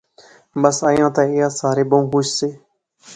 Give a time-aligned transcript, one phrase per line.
[0.61, 2.49] بس ایہھاں تے ایہہ سارے بہوں خوش سے